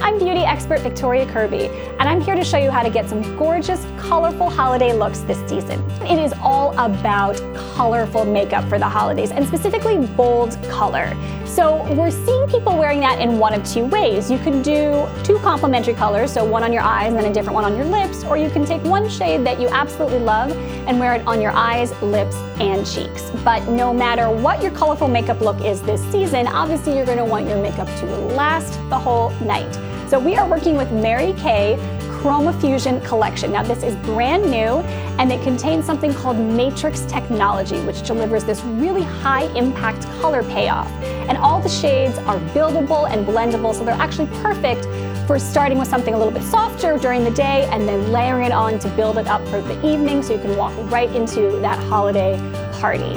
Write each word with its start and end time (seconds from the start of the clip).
I'm 0.00 0.18
beauty 0.18 0.40
expert 0.40 0.80
Victoria 0.80 1.26
Kirby, 1.26 1.66
and 1.98 2.02
I'm 2.02 2.20
here 2.20 2.36
to 2.36 2.44
show 2.44 2.58
you 2.58 2.70
how 2.70 2.82
to 2.82 2.90
get 2.90 3.08
some 3.08 3.36
gorgeous, 3.36 3.84
colorful 3.98 4.48
holiday 4.48 4.92
looks 4.92 5.20
this 5.20 5.38
season. 5.50 5.82
It 6.02 6.18
is 6.18 6.32
all 6.40 6.72
about 6.78 7.36
colorful 7.78 8.24
makeup 8.24 8.68
for 8.68 8.76
the 8.76 8.88
holidays, 8.88 9.30
and 9.30 9.46
specifically 9.46 10.04
bold 10.16 10.60
color. 10.64 11.16
So 11.46 11.84
we're 11.94 12.10
seeing 12.10 12.48
people 12.48 12.76
wearing 12.76 12.98
that 13.00 13.20
in 13.20 13.38
one 13.38 13.54
of 13.54 13.64
two 13.64 13.84
ways. 13.84 14.28
You 14.28 14.38
can 14.38 14.62
do 14.62 15.06
two 15.22 15.38
complementary 15.38 15.94
colors, 15.94 16.32
so 16.32 16.44
one 16.44 16.64
on 16.64 16.72
your 16.72 16.82
eyes 16.82 17.12
and 17.12 17.16
then 17.16 17.30
a 17.30 17.32
different 17.32 17.54
one 17.54 17.64
on 17.64 17.76
your 17.76 17.84
lips, 17.84 18.24
or 18.24 18.36
you 18.36 18.50
can 18.50 18.64
take 18.64 18.82
one 18.82 19.08
shade 19.08 19.46
that 19.46 19.60
you 19.60 19.68
absolutely 19.68 20.18
love 20.18 20.50
and 20.88 20.98
wear 20.98 21.14
it 21.14 21.24
on 21.24 21.40
your 21.40 21.52
eyes, 21.52 21.92
lips, 22.02 22.34
and 22.58 22.84
cheeks. 22.84 23.30
But 23.44 23.68
no 23.68 23.94
matter 23.94 24.28
what 24.28 24.60
your 24.60 24.72
colorful 24.72 25.06
makeup 25.06 25.40
look 25.40 25.60
is 25.64 25.80
this 25.82 26.02
season, 26.10 26.48
obviously 26.48 26.96
you're 26.96 27.06
gonna 27.06 27.24
want 27.24 27.46
your 27.46 27.62
makeup 27.62 27.86
to 28.00 28.06
last 28.34 28.72
the 28.90 28.98
whole 28.98 29.30
night. 29.54 29.72
So 30.10 30.18
we 30.18 30.34
are 30.34 30.48
working 30.48 30.76
with 30.76 30.90
Mary 30.90 31.32
Kay 31.34 31.76
ChromaFusion 32.18 33.04
collection. 33.04 33.52
Now 33.52 33.62
this 33.62 33.84
is 33.84 33.94
brand 33.96 34.50
new 34.50 34.80
and 35.20 35.30
it 35.30 35.40
contains 35.42 35.86
something 35.86 36.12
called 36.12 36.36
matrix 36.36 37.02
technology 37.02 37.80
which 37.82 38.04
delivers 38.04 38.42
this 38.42 38.60
really 38.64 39.02
high 39.02 39.44
impact 39.54 40.02
color 40.20 40.42
payoff. 40.42 40.90
And 41.28 41.38
all 41.38 41.60
the 41.60 41.68
shades 41.68 42.18
are 42.18 42.38
buildable 42.54 43.08
and 43.08 43.24
blendable 43.24 43.72
so 43.72 43.84
they're 43.84 43.94
actually 43.94 44.26
perfect 44.42 44.84
for 45.28 45.38
starting 45.38 45.78
with 45.78 45.86
something 45.86 46.14
a 46.14 46.18
little 46.18 46.32
bit 46.32 46.42
softer 46.42 46.98
during 46.98 47.22
the 47.22 47.30
day 47.30 47.68
and 47.70 47.88
then 47.88 48.10
layering 48.10 48.46
it 48.46 48.52
on 48.52 48.80
to 48.80 48.88
build 48.90 49.16
it 49.16 49.28
up 49.28 49.46
for 49.48 49.60
the 49.60 49.86
evening 49.86 50.20
so 50.20 50.34
you 50.34 50.40
can 50.40 50.56
walk 50.56 50.72
right 50.90 51.14
into 51.14 51.58
that 51.60 51.78
holiday 51.84 52.36
party. 52.80 53.14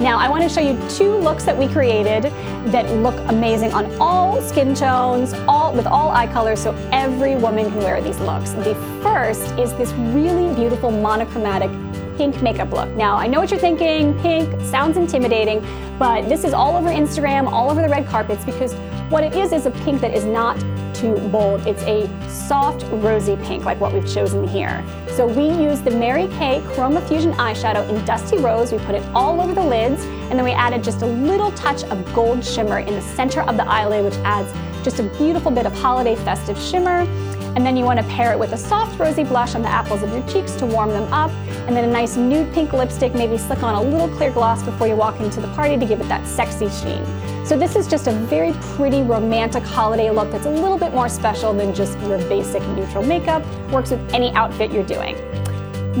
Now 0.00 0.16
I 0.16 0.30
want 0.30 0.42
to 0.42 0.48
show 0.48 0.62
you 0.62 0.80
two 0.88 1.14
looks 1.14 1.44
that 1.44 1.54
we 1.54 1.68
created 1.68 2.24
that 2.72 2.90
look 3.02 3.14
amazing 3.28 3.74
on 3.74 3.94
all 4.00 4.40
skin 4.40 4.74
tones, 4.74 5.34
all 5.46 5.74
with 5.74 5.86
all 5.86 6.10
eye 6.10 6.26
colors, 6.26 6.58
so 6.58 6.74
every 6.90 7.36
woman 7.36 7.66
can 7.66 7.76
wear 7.80 8.00
these 8.00 8.18
looks. 8.20 8.52
The 8.52 8.74
first 9.02 9.42
is 9.58 9.74
this 9.74 9.92
really 10.14 10.54
beautiful 10.54 10.90
monochromatic 10.90 11.70
pink 12.16 12.40
makeup 12.40 12.72
look. 12.72 12.88
Now, 12.96 13.16
I 13.16 13.26
know 13.26 13.40
what 13.40 13.50
you're 13.50 13.60
thinking, 13.60 14.18
pink 14.20 14.58
sounds 14.62 14.96
intimidating, 14.96 15.60
but 15.98 16.30
this 16.30 16.44
is 16.44 16.54
all 16.54 16.76
over 16.76 16.88
Instagram, 16.88 17.46
all 17.52 17.70
over 17.70 17.82
the 17.82 17.88
red 17.88 18.06
carpets, 18.06 18.42
because 18.46 18.72
what 19.10 19.22
it 19.22 19.34
is 19.34 19.52
is 19.52 19.66
a 19.66 19.70
pink 19.70 20.00
that 20.00 20.14
is 20.14 20.24
not 20.24 20.58
too 20.94 21.16
bold. 21.28 21.66
It's 21.66 21.82
a 21.82 22.08
soft 22.50 22.84
rosy 22.94 23.36
pink 23.36 23.64
like 23.64 23.78
what 23.80 23.92
we've 23.94 24.12
chosen 24.12 24.44
here. 24.44 24.84
So 25.10 25.24
we 25.24 25.44
use 25.64 25.82
the 25.82 25.92
Mary 25.92 26.26
Kay 26.36 26.60
ChromaFusion 26.74 27.32
eyeshadow 27.34 27.88
in 27.88 28.04
Dusty 28.04 28.38
Rose. 28.38 28.72
We 28.72 28.78
put 28.78 28.96
it 28.96 29.04
all 29.14 29.40
over 29.40 29.54
the 29.54 29.62
lids 29.62 30.02
and 30.02 30.32
then 30.32 30.42
we 30.42 30.50
added 30.50 30.82
just 30.82 31.02
a 31.02 31.06
little 31.06 31.52
touch 31.52 31.84
of 31.84 32.12
gold 32.12 32.44
shimmer 32.44 32.80
in 32.80 32.94
the 32.94 33.02
center 33.02 33.42
of 33.42 33.56
the 33.56 33.64
eyelid 33.68 34.04
which 34.04 34.16
adds 34.24 34.52
just 34.82 34.98
a 34.98 35.04
beautiful 35.16 35.52
bit 35.52 35.64
of 35.64 35.72
holiday 35.72 36.16
festive 36.16 36.58
shimmer. 36.58 37.06
And 37.56 37.66
then 37.66 37.76
you 37.76 37.84
want 37.84 37.98
to 37.98 38.06
pair 38.06 38.32
it 38.32 38.38
with 38.38 38.52
a 38.52 38.56
soft 38.56 38.98
rosy 38.98 39.24
blush 39.24 39.54
on 39.54 39.62
the 39.62 39.68
apples 39.68 40.02
of 40.02 40.10
your 40.12 40.26
cheeks 40.28 40.52
to 40.56 40.66
warm 40.66 40.90
them 40.90 41.12
up. 41.12 41.30
And 41.66 41.76
then 41.76 41.84
a 41.84 41.92
nice 41.92 42.16
nude 42.16 42.52
pink 42.52 42.72
lipstick, 42.72 43.14
maybe 43.14 43.36
slick 43.36 43.62
on 43.62 43.74
a 43.74 43.82
little 43.82 44.08
clear 44.16 44.30
gloss 44.30 44.62
before 44.62 44.86
you 44.86 44.96
walk 44.96 45.20
into 45.20 45.40
the 45.40 45.48
party 45.48 45.76
to 45.76 45.86
give 45.86 46.00
it 46.00 46.08
that 46.08 46.26
sexy 46.26 46.68
sheen. 46.68 47.04
So 47.44 47.56
this 47.56 47.74
is 47.74 47.88
just 47.88 48.06
a 48.06 48.12
very 48.12 48.52
pretty 48.76 49.02
romantic 49.02 49.64
holiday 49.64 50.10
look 50.10 50.30
that's 50.30 50.46
a 50.46 50.50
little 50.50 50.78
bit 50.78 50.92
more 50.92 51.08
special 51.08 51.52
than 51.52 51.74
just 51.74 51.98
your 52.00 52.18
basic 52.28 52.62
neutral 52.68 53.02
makeup. 53.02 53.44
Works 53.70 53.90
with 53.90 54.14
any 54.14 54.32
outfit 54.32 54.70
you're 54.70 54.84
doing. 54.84 55.16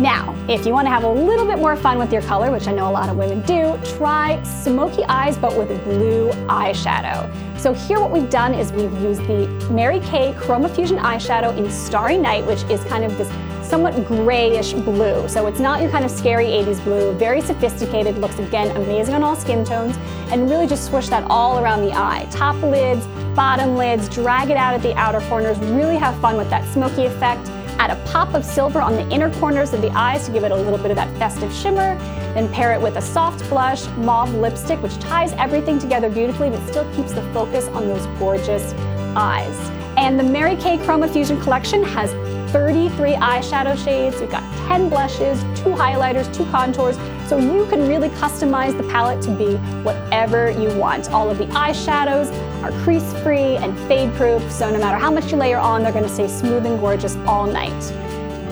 Now, 0.00 0.34
if 0.48 0.64
you 0.64 0.72
want 0.72 0.86
to 0.86 0.90
have 0.90 1.04
a 1.04 1.12
little 1.12 1.44
bit 1.44 1.58
more 1.58 1.76
fun 1.76 1.98
with 1.98 2.10
your 2.10 2.22
color, 2.22 2.50
which 2.50 2.66
I 2.66 2.72
know 2.72 2.88
a 2.88 2.90
lot 2.90 3.10
of 3.10 3.18
women 3.18 3.42
do, 3.42 3.78
try 3.98 4.42
smoky 4.44 5.04
eyes 5.04 5.36
but 5.36 5.54
with 5.54 5.68
blue 5.84 6.30
eyeshadow. 6.48 7.30
So 7.58 7.74
here 7.74 8.00
what 8.00 8.10
we've 8.10 8.30
done 8.30 8.54
is 8.54 8.72
we've 8.72 8.90
used 9.02 9.20
the 9.26 9.46
Mary 9.70 10.00
Kay 10.00 10.32
ChromaFusion 10.38 10.98
eyeshadow 11.00 11.54
in 11.54 11.70
Starry 11.70 12.16
Night, 12.16 12.46
which 12.46 12.62
is 12.70 12.82
kind 12.84 13.04
of 13.04 13.18
this 13.18 13.28
somewhat 13.62 14.06
grayish 14.06 14.72
blue. 14.72 15.28
So 15.28 15.46
it's 15.46 15.60
not 15.60 15.82
your 15.82 15.90
kind 15.90 16.06
of 16.06 16.10
scary 16.10 16.46
80s 16.46 16.82
blue, 16.82 17.12
very 17.18 17.42
sophisticated, 17.42 18.16
looks 18.16 18.38
again 18.38 18.74
amazing 18.78 19.14
on 19.14 19.22
all 19.22 19.36
skin 19.36 19.66
tones, 19.66 19.98
and 20.32 20.48
really 20.48 20.66
just 20.66 20.86
swish 20.86 21.10
that 21.10 21.24
all 21.28 21.58
around 21.58 21.82
the 21.82 21.92
eye. 21.92 22.26
Top 22.30 22.56
lids, 22.62 23.06
bottom 23.36 23.76
lids, 23.76 24.08
drag 24.08 24.48
it 24.48 24.56
out 24.56 24.72
at 24.72 24.80
the 24.80 24.94
outer 24.94 25.20
corners, 25.28 25.58
really 25.58 25.96
have 25.96 26.18
fun 26.22 26.38
with 26.38 26.48
that 26.48 26.66
smoky 26.72 27.04
effect. 27.04 27.50
Add 27.80 27.92
a 27.92 28.10
pop 28.10 28.34
of 28.34 28.44
silver 28.44 28.82
on 28.82 28.92
the 28.92 29.08
inner 29.08 29.32
corners 29.40 29.72
of 29.72 29.80
the 29.80 29.88
eyes 29.92 30.26
to 30.26 30.32
give 30.32 30.44
it 30.44 30.52
a 30.52 30.54
little 30.54 30.76
bit 30.76 30.90
of 30.90 30.98
that 30.98 31.16
festive 31.16 31.50
shimmer. 31.50 31.96
Then 32.34 32.46
pair 32.52 32.74
it 32.74 32.80
with 32.82 32.96
a 32.96 33.00
soft 33.00 33.48
blush, 33.48 33.86
mauve 33.96 34.34
lipstick, 34.34 34.82
which 34.82 34.98
ties 34.98 35.32
everything 35.38 35.78
together 35.78 36.10
beautifully 36.10 36.50
but 36.50 36.60
still 36.68 36.84
keeps 36.94 37.14
the 37.14 37.22
focus 37.32 37.68
on 37.68 37.88
those 37.88 38.04
gorgeous 38.18 38.74
eyes. 39.16 39.56
And 39.96 40.20
the 40.20 40.22
Mary 40.22 40.56
Kay 40.56 40.76
Chroma 40.76 41.10
Fusion 41.10 41.40
collection 41.40 41.82
has 41.82 42.12
33 42.52 43.14
eyeshadow 43.14 43.82
shades, 43.82 44.20
we've 44.20 44.30
got 44.30 44.42
10 44.68 44.90
blushes, 44.90 45.40
two 45.54 45.70
highlighters, 45.70 46.30
two 46.34 46.44
contours, 46.50 46.98
so 47.30 47.38
you 47.38 47.64
can 47.66 47.86
really 47.86 48.08
customize 48.08 48.76
the 48.76 48.82
palette 48.88 49.22
to 49.22 49.30
be 49.30 49.54
whatever 49.84 50.50
you 50.50 50.68
want. 50.76 51.08
All 51.12 51.30
of 51.30 51.38
the 51.38 51.46
eyeshadows 51.46 52.28
are 52.64 52.72
crease-free 52.82 53.56
and 53.56 53.78
fade-proof, 53.86 54.50
so 54.50 54.68
no 54.68 54.80
matter 54.80 54.98
how 54.98 55.12
much 55.12 55.30
you 55.30 55.36
layer 55.36 55.56
on, 55.56 55.84
they're 55.84 55.92
gonna 55.92 56.08
stay 56.08 56.26
smooth 56.26 56.66
and 56.66 56.80
gorgeous 56.80 57.14
all 57.28 57.46
night. 57.46 57.80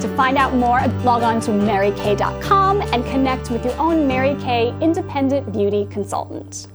To 0.01 0.09
find 0.17 0.39
out 0.39 0.55
more, 0.55 0.81
log 1.03 1.25
on 1.25 1.41
to 1.41 1.51
marykay.com 1.51 2.83
and 2.83 3.05
connect 3.07 3.51
with 3.51 3.65
your 3.65 3.77
own 3.81 4.07
Mary 4.07 4.37
Kay 4.37 4.73
independent 4.81 5.53
beauty 5.53 5.89
consultant. 5.91 6.69